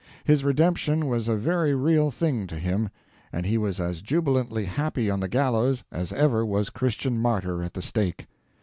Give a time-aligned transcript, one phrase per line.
[0.23, 2.89] His redemption was a very real thing to him,
[3.31, 7.75] and he was as jubilantly happy on the gallows as ever was Christian martyr at
[7.75, 8.25] the stake.